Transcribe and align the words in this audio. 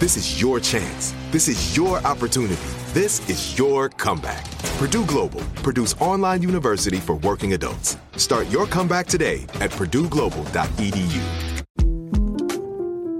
This 0.00 0.16
is 0.16 0.40
your 0.40 0.58
chance. 0.60 1.14
This 1.30 1.46
is 1.46 1.76
your 1.76 1.98
opportunity. 2.06 2.56
This 2.94 3.20
is 3.28 3.58
your 3.58 3.90
comeback. 3.90 4.50
Purdue 4.78 5.04
Global, 5.04 5.42
Purdue's 5.56 5.92
online 6.00 6.40
university 6.40 6.96
for 6.96 7.16
working 7.16 7.52
adults. 7.52 7.98
Start 8.16 8.48
your 8.48 8.66
comeback 8.66 9.08
today 9.08 9.42
at 9.60 9.70
purdueglobal.edu. 9.72 11.20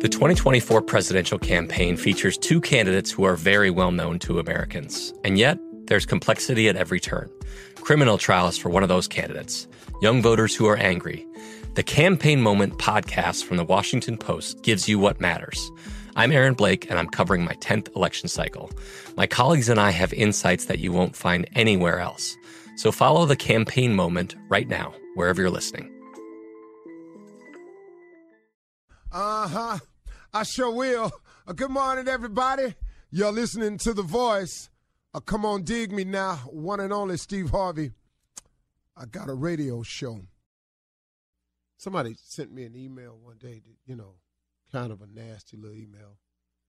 The 0.01 0.09
2024 0.09 0.81
presidential 0.81 1.39
campaign 1.39 1.99
features 1.99 2.39
two 2.39 2.63
candidates 2.63 3.11
who 3.11 3.25
are 3.25 3.37
very 3.37 3.69
well 3.69 3.91
known 3.91 4.19
to 4.21 4.39
Americans. 4.39 5.13
And 5.23 5.37
yet, 5.37 5.59
there's 5.85 6.07
complexity 6.07 6.71
at 6.71 6.77
every 6.77 6.99
turn. 6.99 7.29
Criminal 7.75 8.17
trials 8.17 8.57
for 8.57 8.71
one 8.71 8.83
of 8.83 8.89
those 8.89 9.07
candidates, 9.07 9.69
young 10.01 10.23
voters 10.23 10.57
who 10.57 10.65
are 10.65 10.79
angry. 10.79 11.27
The 11.75 11.83
Campaign 11.83 12.41
Moment 12.41 12.79
podcast 12.79 13.45
from 13.45 13.59
the 13.59 13.65
Washington 13.65 14.17
Post 14.17 14.63
gives 14.63 14.89
you 14.89 14.99
what 14.99 15.21
matters. 15.21 15.71
I'm 16.21 16.33
Aaron 16.33 16.53
Blake, 16.53 16.91
and 16.91 16.99
I'm 16.99 17.09
covering 17.09 17.47
my 17.47 17.55
10th 17.55 17.97
election 17.97 18.29
cycle. 18.29 18.71
My 19.17 19.27
colleagues 19.27 19.71
and 19.71 19.81
I 19.81 19.89
have 19.89 20.13
insights 20.13 20.67
that 20.67 20.79
you 20.79 20.93
won't 20.93 21.17
find 21.17 21.49
anywhere 21.55 21.99
else. 21.99 22.37
So 22.77 22.93
follow 22.93 23.25
the 23.25 23.37
Campaign 23.37 23.95
Moment 23.97 24.37
right 24.51 24.69
now, 24.69 24.93
wherever 25.15 25.41
you're 25.41 25.49
listening. 25.49 25.91
Uh 29.11 29.49
huh. 29.49 29.79
I 30.35 30.43
sure 30.43 30.71
will. 30.71 31.11
Uh, 31.49 31.55
good 31.55 31.71
morning, 31.71 32.07
everybody. 32.07 32.75
You're 33.11 33.33
listening 33.33 33.79
to 33.79 33.95
The 33.95 34.03
Voice. 34.03 34.69
Uh, 35.15 35.21
come 35.21 35.47
on, 35.47 35.63
dig 35.63 35.91
me 35.91 36.05
now. 36.05 36.37
One 36.51 36.81
and 36.81 36.93
only 36.93 37.17
Steve 37.17 37.49
Harvey. 37.49 37.93
I 38.95 39.07
got 39.07 39.31
a 39.31 39.35
radio 39.35 39.83
show. 39.83 40.21
Somebody 41.79 42.15
sent 42.23 42.53
me 42.53 42.65
an 42.65 42.77
email 42.77 43.19
one 43.23 43.39
day 43.39 43.63
that, 43.65 43.77
you 43.87 43.97
know, 43.97 44.17
kind 44.73 44.93
of 44.93 45.03
a 45.03 45.07
nasty 45.07 45.57
little 45.57 45.77
email. 45.77 46.19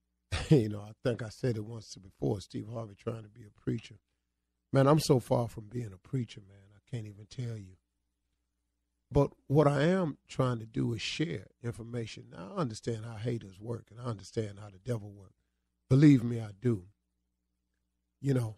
you 0.50 0.68
know, 0.68 0.80
I 0.80 0.92
think 1.04 1.22
I 1.22 1.28
said 1.28 1.56
it 1.56 1.64
once 1.64 1.94
before 1.96 2.40
Steve 2.40 2.68
Harvey 2.72 2.94
trying 2.94 3.22
to 3.22 3.28
be 3.28 3.44
a 3.44 3.60
preacher. 3.60 3.96
Man, 4.72 4.86
I'm 4.86 5.00
so 5.00 5.20
far 5.20 5.48
from 5.48 5.64
being 5.64 5.92
a 5.92 6.08
preacher, 6.08 6.40
man. 6.48 6.58
I 6.74 6.90
can't 6.90 7.06
even 7.06 7.26
tell 7.28 7.56
you. 7.58 7.76
But 9.10 9.32
what 9.46 9.68
I 9.68 9.82
am 9.82 10.16
trying 10.26 10.58
to 10.60 10.66
do 10.66 10.94
is 10.94 11.02
share 11.02 11.46
information. 11.62 12.28
Now, 12.32 12.52
I 12.56 12.60
understand 12.60 13.04
how 13.04 13.16
haters 13.16 13.60
work 13.60 13.88
and 13.90 14.00
I 14.00 14.04
understand 14.04 14.58
how 14.58 14.70
the 14.70 14.78
devil 14.78 15.10
works. 15.10 15.44
Believe 15.90 16.24
me, 16.24 16.40
I 16.40 16.50
do. 16.58 16.84
You 18.22 18.32
know, 18.32 18.56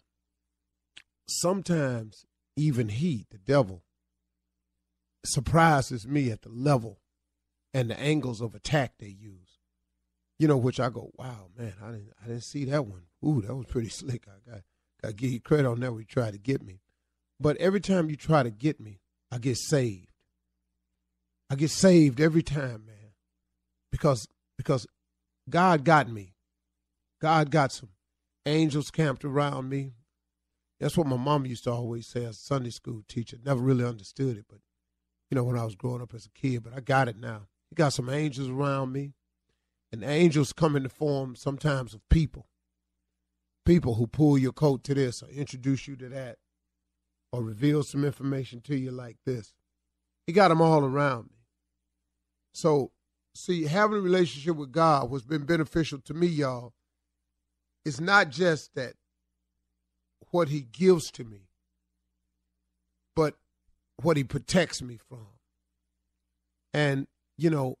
sometimes 1.27 2.25
even 2.55 2.87
he, 2.87 3.25
the 3.29 3.37
devil, 3.37 3.83
surprises 5.25 6.07
me 6.07 6.31
at 6.31 6.43
the 6.43 6.49
level 6.49 6.99
and 7.75 7.89
the 7.89 7.99
angles 7.99 8.39
of 8.39 8.55
attack 8.55 8.93
they 8.99 9.07
use. 9.07 9.59
You 10.39 10.47
know, 10.47 10.55
which 10.55 10.79
I 10.79 10.89
go, 10.89 11.11
wow, 11.17 11.47
man, 11.57 11.73
I 11.83 11.87
didn't, 11.87 12.13
I 12.23 12.27
didn't 12.27 12.43
see 12.43 12.63
that 12.65 12.85
one. 12.85 13.03
Ooh, 13.25 13.41
that 13.41 13.53
was 13.53 13.65
pretty 13.65 13.89
slick. 14.01 14.27
I 14.27 14.49
got, 14.49 14.61
got 15.01 15.07
to 15.09 15.13
give 15.13 15.31
you 15.31 15.41
credit 15.41 15.67
on 15.67 15.81
that. 15.81 15.91
We 15.91 16.05
try 16.05 16.31
to 16.31 16.37
get 16.37 16.63
me, 16.63 16.79
but 17.37 17.57
every 17.57 17.81
time 17.81 18.09
you 18.09 18.15
try 18.15 18.43
to 18.43 18.49
get 18.49 18.79
me, 18.79 19.01
I 19.29 19.39
get 19.39 19.57
saved. 19.57 20.07
I 21.49 21.55
get 21.55 21.69
saved 21.69 22.21
every 22.21 22.41
time, 22.41 22.85
man, 22.85 23.13
because 23.91 24.27
because 24.57 24.87
God 25.49 25.83
got 25.83 26.09
me. 26.09 26.33
God 27.21 27.51
got 27.51 27.73
some 27.73 27.89
angels 28.45 28.89
camped 28.89 29.25
around 29.25 29.67
me. 29.69 29.91
That's 30.79 30.97
what 30.97 31.07
my 31.07 31.17
mom 31.17 31.45
used 31.45 31.65
to 31.65 31.71
always 31.71 32.07
say 32.07 32.23
as 32.23 32.37
a 32.37 32.41
Sunday 32.41 32.69
school 32.69 33.03
teacher. 33.07 33.37
Never 33.43 33.61
really 33.61 33.85
understood 33.85 34.37
it, 34.37 34.45
but 34.49 34.59
you 35.29 35.35
know, 35.35 35.43
when 35.43 35.57
I 35.57 35.65
was 35.65 35.75
growing 35.75 36.01
up 36.01 36.13
as 36.13 36.25
a 36.25 36.39
kid, 36.39 36.63
but 36.63 36.73
I 36.73 36.79
got 36.79 37.09
it 37.09 37.17
now. 37.17 37.47
He 37.69 37.75
got 37.75 37.93
some 37.93 38.09
angels 38.09 38.49
around 38.49 38.91
me. 38.91 39.13
And 39.91 40.03
angels 40.03 40.51
come 40.51 40.75
in 40.75 40.83
the 40.83 40.89
form 40.89 41.35
sometimes 41.35 41.93
of 41.93 42.01
people. 42.09 42.47
People 43.65 43.95
who 43.95 44.07
pull 44.07 44.37
your 44.37 44.51
coat 44.51 44.83
to 44.83 44.93
this 44.93 45.23
or 45.23 45.29
introduce 45.29 45.87
you 45.87 45.95
to 45.95 46.09
that 46.09 46.37
or 47.31 47.41
reveal 47.41 47.83
some 47.83 48.03
information 48.03 48.61
to 48.61 48.75
you 48.75 48.91
like 48.91 49.17
this. 49.25 49.53
He 50.27 50.33
got 50.33 50.49
them 50.49 50.61
all 50.61 50.83
around 50.83 51.25
me. 51.25 51.45
So, 52.53 52.91
see, 53.33 53.65
having 53.65 53.97
a 53.97 54.01
relationship 54.01 54.55
with 54.55 54.71
God, 54.71 55.09
what's 55.09 55.25
been 55.25 55.45
beneficial 55.45 55.99
to 56.01 56.13
me, 56.13 56.27
y'all, 56.27 56.73
is 57.85 58.01
not 58.01 58.29
just 58.29 58.75
that 58.75 58.93
what 60.31 60.49
he 60.49 60.61
gives 60.61 61.11
to 61.11 61.23
me, 61.23 61.47
but 63.15 63.35
what 64.01 64.17
he 64.17 64.23
protects 64.23 64.81
me 64.81 64.97
from. 64.97 65.27
And, 66.73 67.07
you 67.37 67.49
know, 67.49 67.77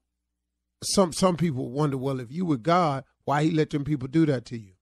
some 0.83 1.13
some 1.13 1.37
people 1.37 1.71
wonder, 1.71 1.97
well, 1.97 2.19
if 2.19 2.31
you 2.31 2.45
were 2.45 2.57
God, 2.57 3.03
why 3.23 3.43
he 3.43 3.51
let 3.51 3.69
them 3.69 3.83
people 3.83 4.07
do 4.07 4.25
that 4.25 4.45
to 4.45 4.57
you? 4.57 4.73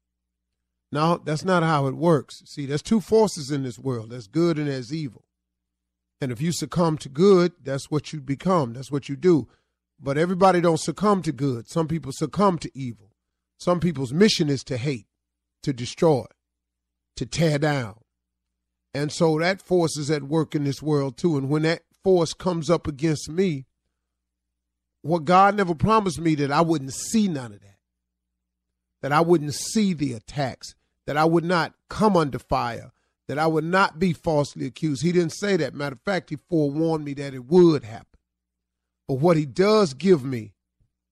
No, 0.91 1.19
that's 1.23 1.43
not 1.43 1.63
how 1.63 1.87
it 1.87 1.95
works. 1.95 2.43
See, 2.45 2.65
there's 2.65 2.83
two 2.83 3.01
forces 3.01 3.49
in 3.49 3.63
this 3.63 3.79
world. 3.79 4.11
There's 4.11 4.27
good 4.27 4.59
and 4.59 4.67
there's 4.67 4.93
evil. 4.93 5.25
And 6.21 6.31
if 6.31 6.39
you 6.39 6.51
succumb 6.51 6.97
to 6.99 7.09
good, 7.09 7.53
that's 7.63 7.89
what 7.89 8.13
you 8.13 8.21
become. 8.21 8.73
That's 8.73 8.91
what 8.91 9.09
you 9.09 9.15
do. 9.15 9.47
But 9.99 10.17
everybody 10.17 10.61
don't 10.61 10.79
succumb 10.79 11.21
to 11.23 11.31
good. 11.31 11.67
Some 11.67 11.87
people 11.87 12.11
succumb 12.13 12.59
to 12.59 12.71
evil. 12.75 13.11
Some 13.59 13.79
people's 13.79 14.13
mission 14.13 14.49
is 14.49 14.63
to 14.65 14.77
hate, 14.77 15.07
to 15.63 15.73
destroy, 15.73 16.25
to 17.15 17.25
tear 17.25 17.57
down. 17.57 17.95
And 18.93 19.11
so 19.11 19.39
that 19.39 19.61
force 19.61 19.97
is 19.97 20.11
at 20.11 20.23
work 20.23 20.53
in 20.53 20.63
this 20.63 20.81
world 20.81 21.17
too. 21.17 21.37
And 21.37 21.49
when 21.49 21.63
that 21.63 21.81
force 22.03 22.33
comes 22.33 22.69
up 22.69 22.87
against 22.87 23.29
me, 23.29 23.65
what 25.03 25.25
God 25.25 25.55
never 25.55 25.75
promised 25.75 26.19
me 26.19 26.33
that 26.35 26.51
I 26.51 26.61
wouldn't 26.61 26.93
see 26.93 27.27
none 27.27 27.53
of 27.53 27.61
that. 27.61 27.77
that 29.03 29.11
I 29.11 29.19
wouldn't 29.19 29.53
see 29.53 29.93
the 29.93 30.13
attacks, 30.13 30.75
that 31.05 31.17
I 31.17 31.25
would 31.25 31.43
not 31.43 31.73
come 31.89 32.15
under 32.15 32.39
fire, 32.39 32.91
that 33.27 33.37
I 33.37 33.45
would 33.47 33.65
not 33.65 33.99
be 33.99 34.13
falsely 34.13 34.65
accused. 34.65 35.03
He 35.03 35.11
didn't 35.11 35.33
say 35.33 35.57
that. 35.57 35.73
Matter 35.73 35.93
of 35.93 35.99
fact, 35.99 36.29
he 36.29 36.37
forewarned 36.37 37.03
me 37.03 37.13
that 37.15 37.33
it 37.33 37.45
would 37.45 37.83
happen. 37.83 38.07
But 39.07 39.15
what 39.15 39.35
he 39.35 39.45
does 39.45 39.93
give 39.93 40.23
me 40.23 40.53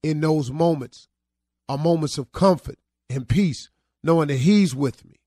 in 0.02 0.20
those 0.22 0.50
moments 0.50 1.08
are 1.68 1.76
moments 1.76 2.16
of 2.16 2.32
comfort 2.32 2.78
and 3.10 3.28
peace, 3.28 3.68
knowing 4.02 4.28
that 4.28 4.38
he's 4.38 4.74
with 4.74 5.04
me. 5.04 5.20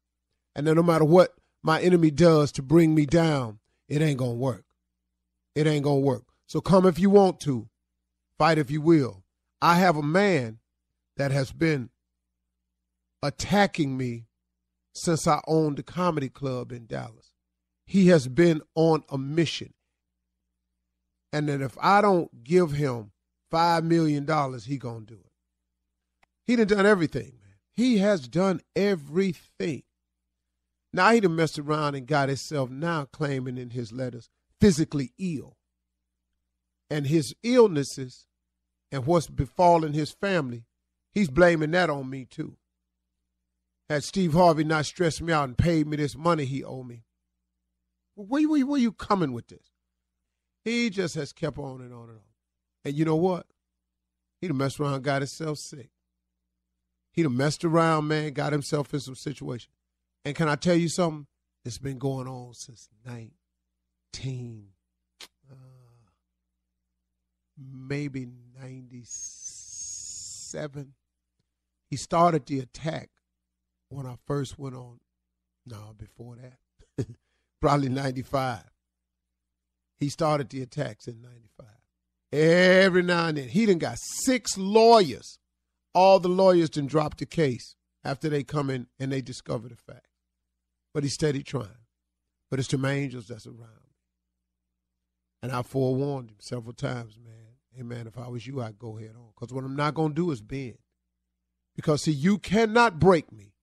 And 0.56 0.66
that 0.66 0.74
no 0.74 0.84
matter 0.84 1.06
what 1.06 1.36
my 1.62 1.80
enemy 1.82 2.10
does 2.10 2.52
to 2.54 2.64
bring 2.64 2.96
me 2.96 3.06
down, 3.06 3.60
it 3.88 4.02
ain't 4.02 4.18
going 4.18 4.32
to 4.32 4.38
work. 4.38 4.66
It 5.54 5.68
ain't 5.68 5.84
going 5.84 6.02
to 6.02 6.08
work. 6.08 6.24
So 6.48 6.62
come 6.62 6.88
if 6.88 6.98
you 6.98 7.12
want 7.12 7.40
to, 7.42 7.70
fight 8.38 8.58
if 8.58 8.70
you 8.72 8.82
will. 8.82 9.24
I 9.62 9.76
have 9.76 9.98
a 9.98 10.04
man 10.04 10.60
that 11.18 11.32
has 11.32 11.52
been 11.52 11.90
attacking 13.24 13.98
me 13.98 14.26
since 14.94 15.28
I 15.28 15.42
owned 15.48 15.78
the 15.78 15.84
comedy 15.84 16.30
club 16.30 16.72
in 16.72 16.86
Dallas. 16.86 17.32
He 17.86 18.08
has 18.08 18.28
been 18.28 18.62
on 18.76 19.04
a 19.10 19.18
mission. 19.18 19.74
And 21.32 21.50
that 21.50 21.62
if 21.62 21.78
I 21.82 22.02
don't 22.02 22.44
give 22.44 22.72
him 22.72 23.12
five 23.52 23.84
million 23.84 24.26
dollars, 24.26 24.66
he 24.66 24.78
gonna 24.78 25.06
do 25.06 25.16
it. 25.16 25.32
He 26.46 26.56
done 26.56 26.68
done 26.68 26.86
everything, 26.86 27.40
man. 27.42 27.56
He 27.74 27.98
has 27.98 28.28
done 28.28 28.62
everything. 28.76 29.84
Now 30.94 31.12
he 31.12 31.20
done 31.20 31.36
messed 31.36 31.60
around 31.60 31.96
and 31.96 32.08
got 32.08 32.30
himself 32.30 32.70
now 32.70 33.06
claiming 33.06 33.58
in 33.58 33.72
his 33.72 33.92
letters 33.92 34.30
physically 34.62 35.12
ill. 35.20 35.58
And 36.90 37.08
his 37.08 37.36
illnesses 37.44 38.28
and 38.92 39.06
what's 39.06 39.28
befallen 39.28 39.94
his 39.94 40.12
family, 40.12 40.66
he's 41.14 41.30
blaming 41.30 41.72
that 41.72 41.90
on 41.90 42.10
me 42.10 42.26
too. 42.26 42.58
Had 43.90 44.04
Steve 44.04 44.34
Harvey 44.34 44.64
not 44.64 44.86
stressed 44.86 45.22
me 45.22 45.34
out 45.34 45.50
and 45.50 45.58
paid 45.58 45.88
me 45.88 45.98
this 45.98 46.16
money 46.16 46.46
he 46.46 46.64
owed 46.64 46.88
me, 46.88 47.04
where, 48.16 48.48
where, 48.48 48.66
where 48.66 48.80
you 48.80 48.92
coming 48.92 49.34
with 49.34 49.48
this? 49.48 49.72
He 50.64 50.90
just 50.90 51.16
has 51.16 51.34
kept 51.34 51.60
on 51.60 51.82
and 51.82 51.94
on 51.94 52.10
and 52.10 52.18
on. 52.18 52.24
And 52.84 52.96
you 52.96 53.06
know 53.06 53.16
what? 53.16 53.46
He 54.42 54.48
done 54.48 54.58
messed 54.58 54.80
around, 54.80 55.04
got 55.04 55.22
himself 55.22 55.60
sick. 55.60 55.90
He 57.12 57.24
done 57.24 57.38
messed 57.38 57.64
around, 57.64 58.08
man, 58.08 58.34
got 58.34 58.52
himself 58.52 58.94
in 58.94 59.00
some 59.00 59.16
situation. 59.16 59.72
And 60.24 60.36
can 60.36 60.50
I 60.50 60.56
tell 60.56 60.76
you 60.76 60.90
something? 60.90 61.28
It's 61.64 61.78
been 61.78 61.98
going 61.98 62.28
on 62.28 62.54
since 62.54 62.90
19, 63.06 64.68
uh, 64.68 64.75
maybe 67.58 68.28
97. 68.62 70.94
He 71.90 71.98
started 71.98 72.46
the 72.46 72.60
attack 72.60 73.10
when 73.90 74.06
I 74.06 74.18
first 74.26 74.60
went 74.60 74.76
on. 74.76 75.00
No, 75.66 75.96
before 75.98 76.36
that. 76.36 77.08
Probably 77.62 77.90
95. 77.90 78.64
He 79.98 80.10
started 80.10 80.50
the 80.50 80.62
attacks 80.62 81.08
in 81.08 81.22
95. 81.22 81.68
Every 82.32 83.02
now 83.02 83.28
and 83.28 83.38
then. 83.38 83.48
He 83.48 83.66
done 83.66 83.78
got 83.78 83.98
six 84.00 84.58
lawyers. 84.58 85.40
All 85.94 86.20
the 86.20 86.28
lawyers 86.28 86.70
done 86.70 86.88
dropped 86.88 87.20
the 87.20 87.26
case 87.26 87.76
after 88.04 88.30
they 88.30 88.44
come 88.44 88.70
in 88.70 88.88
and 89.00 89.12
they 89.12 89.22
discover 89.22 89.70
the 89.70 89.76
fact. 89.76 90.08
But 90.94 91.04
he's 91.04 91.14
steady 91.14 91.44
trying. 91.44 91.70
But 92.50 92.60
it's 92.60 92.68
the 92.68 92.86
angels 92.86 93.28
that's 93.28 93.48
around. 93.48 93.70
And 95.42 95.52
I 95.52 95.62
forewarned 95.62 96.32
him 96.32 96.38
several 96.40 96.74
times, 96.74 97.18
man. 97.24 97.45
Hey, 97.76 97.84
man, 97.84 98.08
if 98.08 98.18
I 98.18 98.30
was 98.30 98.48
you, 98.48 98.62
I'd 98.62 98.80
go 98.80 98.96
head 98.96 99.16
on. 99.18 99.32
Because 99.36 99.54
what 99.54 99.66
I'm 99.66 99.76
not 99.76 99.96
going 99.96 100.12
to 100.12 100.16
do 100.16 100.32
is 100.32 100.42
bend. 100.42 100.78
Because, 101.76 102.04
see, 102.04 102.12
you 102.12 102.38
cannot 102.38 103.00
break 103.00 103.32
me 103.34 103.54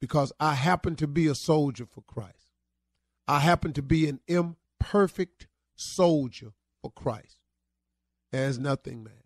because 0.00 0.32
I 0.40 0.54
happen 0.54 0.96
to 0.96 1.06
be 1.06 1.26
a 1.26 1.34
soldier 1.34 1.84
for 1.84 2.02
Christ. 2.02 2.48
I 3.28 3.40
happen 3.40 3.72
to 3.74 3.82
be 3.82 4.08
an 4.08 4.20
imperfect 4.26 5.46
soldier 5.76 6.52
for 6.80 6.90
Christ. 6.90 7.36
There's 8.32 8.58
nothing, 8.58 9.04
man. 9.04 9.24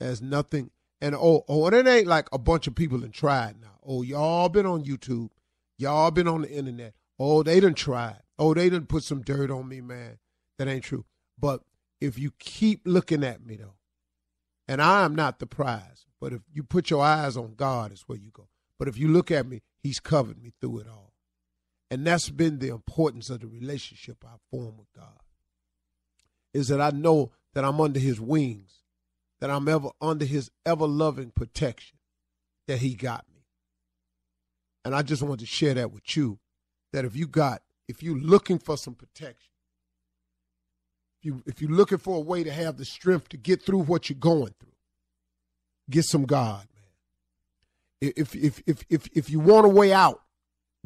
There's 0.00 0.20
nothing. 0.20 0.70
And 1.00 1.14
oh, 1.14 1.44
oh, 1.48 1.66
and 1.66 1.76
it 1.76 1.86
ain't 1.86 2.06
like 2.06 2.28
a 2.32 2.38
bunch 2.38 2.66
of 2.66 2.74
people 2.74 3.00
have 3.00 3.12
tried 3.12 3.60
now. 3.60 3.78
Oh, 3.84 4.02
y'all 4.02 4.48
been 4.48 4.66
on 4.66 4.84
YouTube. 4.84 5.30
Y'all 5.78 6.10
been 6.10 6.28
on 6.28 6.42
the 6.42 6.50
internet. 6.50 6.94
Oh, 7.18 7.42
they 7.42 7.60
done 7.60 7.74
tried. 7.74 8.20
Oh, 8.38 8.54
they 8.54 8.68
done 8.68 8.86
put 8.86 9.04
some 9.04 9.22
dirt 9.22 9.50
on 9.50 9.68
me, 9.68 9.80
man. 9.80 10.18
That 10.58 10.68
ain't 10.68 10.84
true. 10.84 11.04
But 11.38 11.62
if 12.00 12.18
you 12.18 12.32
keep 12.38 12.82
looking 12.84 13.24
at 13.24 13.44
me 13.44 13.56
though, 13.56 13.76
and 14.68 14.82
I 14.82 15.04
am 15.04 15.14
not 15.14 15.38
the 15.38 15.46
prize, 15.46 16.06
but 16.20 16.32
if 16.32 16.42
you 16.52 16.62
put 16.62 16.90
your 16.90 17.02
eyes 17.02 17.36
on 17.36 17.54
God, 17.54 17.92
is 17.92 18.02
where 18.06 18.18
you 18.18 18.30
go. 18.32 18.48
But 18.78 18.88
if 18.88 18.98
you 18.98 19.08
look 19.08 19.30
at 19.30 19.46
me, 19.46 19.62
He's 19.78 20.00
covered 20.00 20.42
me 20.42 20.52
through 20.60 20.80
it 20.80 20.88
all. 20.88 21.12
And 21.90 22.06
that's 22.06 22.30
been 22.30 22.58
the 22.58 22.68
importance 22.68 23.30
of 23.30 23.40
the 23.40 23.46
relationship 23.46 24.24
I 24.24 24.36
form 24.50 24.76
with 24.76 24.92
God. 24.94 25.20
Is 26.52 26.68
that 26.68 26.80
I 26.80 26.90
know 26.90 27.32
that 27.54 27.64
I'm 27.64 27.80
under 27.80 28.00
his 28.00 28.20
wings, 28.20 28.82
that 29.40 29.50
I'm 29.50 29.68
ever 29.68 29.90
under 30.00 30.24
his 30.24 30.50
ever 30.64 30.86
loving 30.86 31.30
protection, 31.30 31.98
that 32.66 32.78
he 32.78 32.94
got 32.94 33.24
me. 33.32 33.44
And 34.84 34.94
I 34.94 35.02
just 35.02 35.22
want 35.22 35.40
to 35.40 35.46
share 35.46 35.74
that 35.74 35.92
with 35.92 36.16
you. 36.16 36.38
That 36.92 37.04
if 37.04 37.14
you 37.14 37.26
got, 37.26 37.62
if 37.88 38.02
you're 38.02 38.18
looking 38.18 38.58
for 38.58 38.76
some 38.76 38.94
protection, 38.94 39.52
you 41.26 41.42
if 41.44 41.60
you're 41.60 41.70
looking 41.70 41.98
for 41.98 42.16
a 42.16 42.20
way 42.20 42.42
to 42.44 42.52
have 42.52 42.78
the 42.78 42.84
strength 42.84 43.28
to 43.30 43.36
get 43.36 43.62
through 43.62 43.80
what 43.80 44.08
you're 44.08 44.18
going 44.18 44.54
through, 44.58 44.72
get 45.90 46.04
some 46.04 46.24
God, 46.24 46.66
man. 46.74 48.12
If 48.16 48.34
if 48.34 48.62
if 48.66 48.84
if 48.88 49.08
if 49.12 49.30
you 49.30 49.40
want 49.40 49.66
a 49.66 49.68
way 49.68 49.92
out, 49.92 50.22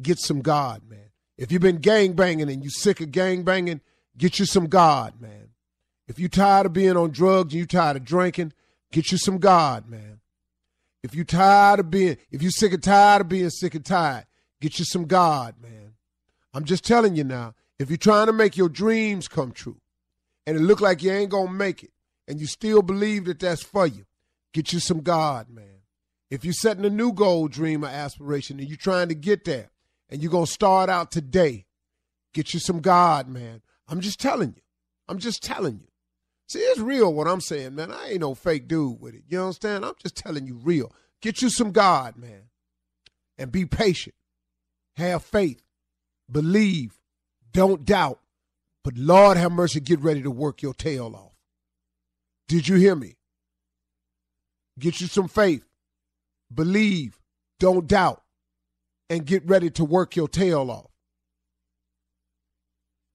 get 0.01 0.19
some 0.19 0.41
God, 0.41 0.81
man. 0.89 1.11
If 1.37 1.51
you've 1.51 1.61
been 1.61 1.77
gang 1.77 2.13
banging 2.13 2.49
and 2.49 2.63
you 2.63 2.69
sick 2.69 2.99
of 2.99 3.11
gang 3.11 3.43
banging, 3.43 3.81
get 4.17 4.39
you 4.39 4.45
some 4.45 4.67
God, 4.67 5.21
man. 5.21 5.49
If 6.07 6.19
you 6.19 6.27
tired 6.27 6.65
of 6.65 6.73
being 6.73 6.97
on 6.97 7.11
drugs 7.11 7.53
and 7.53 7.59
you 7.59 7.65
tired 7.65 7.97
of 7.97 8.03
drinking, 8.03 8.53
get 8.91 9.11
you 9.11 9.17
some 9.17 9.37
God, 9.37 9.89
man. 9.89 10.19
If 11.03 11.15
you 11.15 11.23
tired 11.23 11.79
of 11.79 11.89
being, 11.89 12.17
if 12.31 12.41
you're 12.41 12.51
sick 12.51 12.73
and 12.73 12.83
tired 12.83 13.21
of 13.21 13.29
being 13.29 13.49
sick 13.49 13.75
and 13.75 13.85
tired, 13.85 14.25
get 14.59 14.77
you 14.77 14.85
some 14.85 15.05
God, 15.05 15.55
man. 15.61 15.93
I'm 16.53 16.65
just 16.65 16.83
telling 16.83 17.15
you 17.15 17.23
now, 17.23 17.55
if 17.79 17.89
you're 17.89 17.97
trying 17.97 18.27
to 18.27 18.33
make 18.33 18.57
your 18.57 18.69
dreams 18.69 19.27
come 19.27 19.51
true 19.51 19.80
and 20.51 20.59
it 20.59 20.63
look 20.63 20.81
like 20.81 21.01
you 21.01 21.13
ain't 21.13 21.31
to 21.47 21.47
make 21.47 21.81
it 21.81 21.91
and 22.27 22.41
you 22.41 22.45
still 22.45 22.81
believe 22.81 23.23
that 23.23 23.39
that's 23.39 23.63
for 23.63 23.87
you, 23.87 24.05
get 24.53 24.73
you 24.73 24.81
some 24.81 24.99
God, 24.99 25.49
man. 25.49 25.63
If 26.29 26.43
you're 26.43 26.53
setting 26.53 26.83
a 26.83 26.89
new 26.89 27.13
goal, 27.13 27.47
dream, 27.47 27.85
or 27.85 27.87
aspiration 27.87 28.59
and 28.59 28.67
you're 28.67 28.75
trying 28.75 29.07
to 29.07 29.15
get 29.15 29.45
there 29.45 29.69
and 30.09 30.21
you're 30.21 30.29
to 30.45 30.51
start 30.51 30.89
out 30.89 31.09
today, 31.09 31.67
get 32.33 32.53
you 32.53 32.59
some 32.59 32.81
God, 32.81 33.29
man. 33.29 33.61
I'm 33.87 34.01
just 34.01 34.19
telling 34.19 34.49
you. 34.57 34.61
I'm 35.07 35.19
just 35.19 35.41
telling 35.41 35.75
you. 35.75 35.87
See, 36.49 36.59
it's 36.59 36.81
real 36.81 37.13
what 37.13 37.29
I'm 37.29 37.39
saying, 37.39 37.75
man. 37.75 37.93
I 37.93 38.09
ain't 38.09 38.19
no 38.19 38.35
fake 38.35 38.67
dude 38.67 38.99
with 38.99 39.13
it. 39.13 39.23
You 39.29 39.39
understand? 39.39 39.85
I'm 39.85 39.95
just 40.03 40.17
telling 40.17 40.47
you 40.47 40.59
real. 40.61 40.91
Get 41.21 41.41
you 41.41 41.49
some 41.49 41.71
God, 41.71 42.17
man. 42.17 42.49
And 43.37 43.53
be 43.53 43.65
patient. 43.65 44.15
Have 44.97 45.23
faith. 45.23 45.63
Believe. 46.29 46.99
Don't 47.53 47.85
doubt. 47.85 48.19
But 48.83 48.97
Lord 48.97 49.37
have 49.37 49.51
mercy, 49.51 49.79
get 49.79 49.99
ready 49.99 50.21
to 50.23 50.31
work 50.31 50.61
your 50.61 50.73
tail 50.73 51.15
off. 51.15 51.33
Did 52.47 52.67
you 52.67 52.75
hear 52.75 52.95
me? 52.95 53.15
Get 54.79 54.99
you 54.99 55.07
some 55.07 55.27
faith. 55.27 55.65
Believe. 56.53 57.19
Don't 57.59 57.87
doubt. 57.87 58.23
And 59.09 59.25
get 59.25 59.45
ready 59.45 59.69
to 59.71 59.85
work 59.85 60.15
your 60.15 60.27
tail 60.27 60.71
off. 60.71 60.91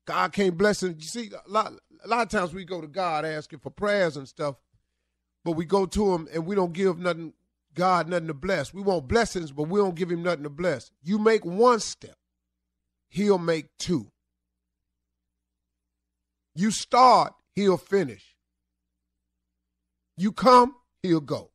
God 0.07 0.33
can't 0.33 0.57
bless 0.57 0.83
it. 0.83 0.97
You 0.99 1.09
see, 1.09 1.31
a 1.33 1.51
lot, 1.51 1.73
a 2.05 2.09
lot 2.09 2.23
of 2.23 2.29
times 2.29 2.55
we 2.55 2.65
go 2.65 2.81
to 2.81 2.87
God 2.87 3.25
asking 3.25 3.59
for 3.59 3.71
prayers 3.71 4.17
and 4.17 4.29
stuff, 4.29 4.55
but 5.45 5.53
we 5.53 5.65
go 5.65 5.85
to 5.85 6.15
him 6.15 6.29
and 6.33 6.47
we 6.47 6.55
don't 6.55 6.73
give 6.73 6.99
nothing, 6.99 7.33
God 7.75 8.09
nothing 8.09 8.29
to 8.29 8.35
bless. 8.35 8.73
We 8.73 8.83
want 8.83 9.09
blessings, 9.09 9.51
but 9.51 9.65
we 9.65 9.81
don't 9.81 9.97
give 9.97 10.11
him 10.11 10.23
nothing 10.23 10.45
to 10.45 10.51
bless. 10.51 10.93
You 11.03 11.19
make 11.19 11.45
one 11.45 11.81
step, 11.81 12.17
he'll 13.09 13.39
make 13.39 13.67
two. 13.79 14.13
You 16.57 16.71
start, 16.71 17.35
he'll 17.55 17.77
finish. 17.77 18.35
You 20.17 20.33
come, 20.33 20.75
he'll 21.03 21.21
go. 21.21 21.51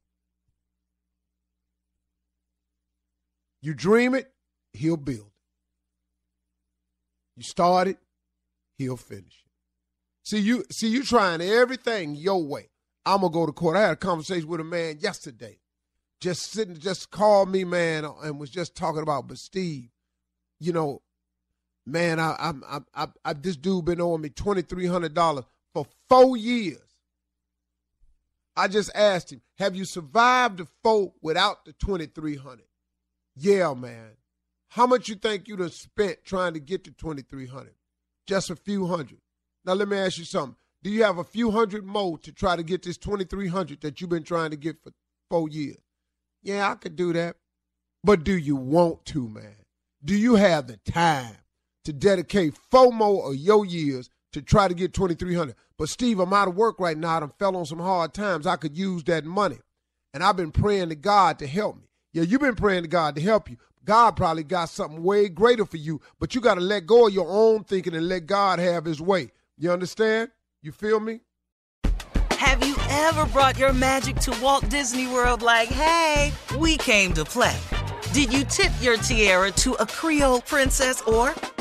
You 3.64 3.74
dream 3.74 4.14
it, 4.14 4.32
he'll 4.74 4.98
build. 4.98 5.32
You 7.36 7.44
start 7.44 7.88
it, 7.88 7.98
he'll 8.78 8.96
finish. 8.96 9.44
See 10.24 10.38
you 10.38 10.66
see 10.72 10.90
you 10.90 11.04
trying 11.04 11.42
everything 11.42 12.14
your 12.14 12.44
way. 12.44 12.70
I'm 13.04 13.22
gonna 13.22 13.34
go 13.34 13.48
to 13.48 13.52
court. 13.52 13.78
I 13.78 13.82
had 13.82 13.92
a 13.92 13.96
conversation 13.96 14.48
with 14.48 14.62
a 14.62 14.64
man 14.64 14.98
yesterday. 15.00 15.58
Just 16.20 16.52
sitting 16.52 16.78
just 16.78 17.10
called 17.10 17.50
me, 17.50 17.64
man, 17.64 18.06
and 18.24 18.40
was 18.40 18.52
just 18.52 18.76
talking 18.76 19.02
about, 19.02 19.28
but 19.28 19.40
Steve, 19.40 19.90
you 20.60 20.72
know, 20.72 21.02
man, 21.86 22.20
I 22.20 22.36
I'm 22.40 22.64
I, 22.68 22.80
I, 22.96 23.08
I 23.26 23.34
this 23.34 23.58
dude 23.58 23.86
been 23.86 24.02
owing 24.02 24.22
me 24.22 24.30
twenty 24.30 24.62
three 24.62 24.88
hundred 24.88 25.14
dollars 25.14 25.46
for 25.74 25.86
four 26.10 26.38
years. 26.38 26.80
I 28.56 28.68
just 28.68 28.92
asked 28.94 29.32
him, 29.32 29.42
have 29.58 29.76
you 29.76 29.86
survived 29.86 30.58
the 30.58 30.68
four 30.84 31.14
without 31.22 31.66
the 31.66 31.74
twenty 31.74 32.06
three 32.06 32.36
hundred? 32.36 32.68
Yeah, 33.36 33.74
man. 33.74 34.12
How 34.70 34.88
much 34.88 35.10
you 35.10 35.16
think 35.16 35.48
you'd 35.48 35.60
have 35.60 35.74
spent 35.74 36.24
trying 36.24 36.54
to 36.54 36.60
get 36.60 36.86
to 36.86 36.92
2300? 36.92 37.74
Just 38.26 38.50
a 38.50 38.56
few 38.56 38.88
hundred. 38.88 39.20
Now 39.66 39.74
let 39.74 39.90
me 39.90 39.98
ask 39.98 40.18
you 40.18 40.24
something. 40.24 40.56
Do 40.82 40.90
you 40.90 41.04
have 41.04 41.18
a 41.18 41.24
few 41.24 41.52
hundred 41.52 41.86
more 41.86 42.18
to 42.20 42.32
try 42.32 42.56
to 42.56 42.64
get 42.64 42.84
this 42.84 42.98
2300 42.98 43.82
that 43.82 44.00
you've 44.00 44.10
been 44.10 44.24
trying 44.24 44.52
to 44.52 44.56
get 44.56 44.82
for 44.82 44.92
4 45.30 45.50
years? 45.50 45.78
Yeah, 46.42 46.72
I 46.72 46.76
could 46.76 46.96
do 46.96 47.12
that. 47.14 47.36
But 48.04 48.24
do 48.24 48.36
you 48.36 48.56
want 48.56 49.06
to, 49.08 49.28
man? 49.28 49.58
Do 50.04 50.16
you 50.16 50.36
have 50.36 50.68
the 50.68 50.78
time 50.78 51.36
to 51.86 51.94
dedicate 51.94 52.56
four 52.70 52.92
more 52.92 53.32
of 53.32 53.36
your 53.36 53.66
years 53.66 54.10
to 54.34 54.42
try 54.42 54.68
to 54.68 54.74
get 54.74 54.94
2300 54.94 55.56
But 55.78 55.90
Steve, 55.90 56.20
I'm 56.20 56.34
out 56.34 56.48
of 56.48 56.56
work 56.56 56.80
right 56.80 56.98
now. 56.98 57.22
I 57.22 57.28
fell 57.28 57.58
on 57.58 57.66
some 57.66 57.80
hard 57.80 58.14
times. 58.14 58.48
I 58.48 58.56
could 58.56 58.78
use 58.78 59.04
that 59.06 59.26
money. 59.26 59.58
And 60.14 60.24
I've 60.24 60.38
been 60.38 60.52
praying 60.52 60.90
to 60.90 60.96
God 60.96 61.40
to 61.40 61.48
help 61.48 61.78
me. 61.78 61.84
Yeah, 62.14 62.24
you've 62.24 62.42
been 62.42 62.56
praying 62.56 62.84
to 62.84 62.90
God 62.90 63.16
to 63.16 63.22
help 63.22 63.50
you. 63.50 63.58
God 63.84 64.16
probably 64.16 64.44
got 64.44 64.70
something 64.70 65.02
way 65.02 65.28
greater 65.28 65.66
for 65.66 65.78
you, 65.78 66.02
but 66.20 66.36
you 66.36 66.42
got 66.42 66.56
to 66.56 66.62
let 66.62 66.86
go 66.86 67.08
of 67.08 67.14
your 67.14 67.28
own 67.28 67.64
thinking 67.64 67.96
and 67.96 68.08
let 68.08 68.28
God 68.28 68.60
have 68.60 68.86
his 68.86 69.02
way. 69.02 69.32
You 69.58 69.72
understand? 69.72 70.30
You 70.62 70.72
feel 70.72 71.00
me? 71.00 71.22
Have 72.32 72.66
you 72.66 72.76
ever 72.90 73.26
brought 73.28 73.58
your 73.58 73.74
magic 73.74 74.18
to 74.18 74.38
Walt 74.42 74.68
Disney 74.70 75.08
World 75.08 75.42
like, 75.42 75.70
hey, 75.70 76.32
we 76.60 76.78
came 76.78 77.14
to 77.14 77.26
play? 77.26 77.58
Did 78.14 78.34
you 78.34 78.44
tip 78.44 78.72
your 78.82 78.98
tiara 78.98 79.52
to 79.52 79.74
a 79.76 79.86
Creole 79.86 80.42
princess 80.42 81.02
or 81.04 81.34